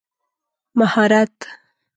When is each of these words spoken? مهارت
مهارت 0.77 1.37